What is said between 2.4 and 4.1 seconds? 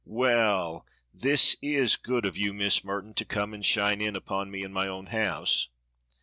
Miss Merton, to come and shine